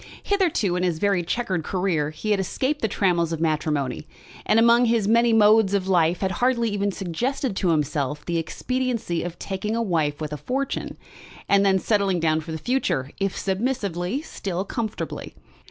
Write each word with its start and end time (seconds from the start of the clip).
Hitherto 0.23 0.75
in 0.75 0.81
his 0.81 0.97
very 0.97 1.21
chequered 1.21 1.63
career 1.63 2.09
he 2.09 2.31
had 2.31 2.39
escaped 2.39 2.81
the 2.81 2.87
trammels 2.87 3.31
of 3.31 3.39
matrimony, 3.39 4.07
and 4.47 4.57
among 4.57 4.85
his 4.85 5.07
many 5.07 5.31
modes 5.31 5.75
of 5.75 5.87
life 5.87 6.21
had 6.21 6.31
hardly 6.31 6.69
even 6.71 6.91
suggested 6.91 7.55
to 7.57 7.69
himself 7.69 8.25
the 8.25 8.39
expediency 8.39 9.21
of 9.21 9.37
taking 9.37 9.75
a 9.75 9.83
wife 9.83 10.19
with 10.19 10.33
a 10.33 10.37
fortune, 10.37 10.97
and 11.47 11.63
then 11.63 11.77
settling 11.77 12.19
down 12.19 12.41
for 12.41 12.51
the 12.51 12.57
future, 12.57 13.11
if 13.19 13.37
submissively, 13.37 14.23
still 14.23 14.65
comfortably. 14.65 15.35